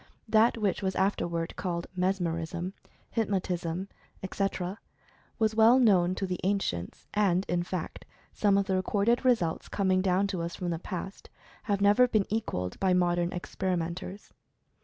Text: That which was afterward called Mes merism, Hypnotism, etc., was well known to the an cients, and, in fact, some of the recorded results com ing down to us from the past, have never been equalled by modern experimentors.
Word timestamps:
That 0.27 0.57
which 0.57 0.81
was 0.81 0.95
afterward 0.95 1.55
called 1.55 1.85
Mes 1.95 2.17
merism, 2.17 2.73
Hypnotism, 3.11 3.87
etc., 4.23 4.79
was 5.37 5.53
well 5.53 5.77
known 5.77 6.15
to 6.15 6.25
the 6.25 6.39
an 6.43 6.57
cients, 6.57 7.05
and, 7.13 7.45
in 7.47 7.61
fact, 7.61 8.05
some 8.33 8.57
of 8.57 8.65
the 8.65 8.75
recorded 8.75 9.23
results 9.23 9.69
com 9.69 9.91
ing 9.91 10.01
down 10.01 10.25
to 10.25 10.41
us 10.41 10.55
from 10.55 10.71
the 10.71 10.79
past, 10.79 11.29
have 11.69 11.81
never 11.81 12.07
been 12.07 12.25
equalled 12.33 12.79
by 12.79 12.95
modern 12.95 13.31
experimentors. 13.31 14.33